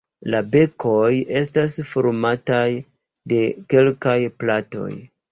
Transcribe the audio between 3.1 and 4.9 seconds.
de kelkaj platoj.